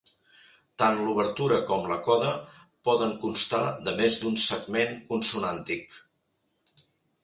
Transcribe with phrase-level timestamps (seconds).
[0.81, 2.33] Tant l'obertura com la coda
[2.91, 6.05] poden constar de més d’un segment consonàntic.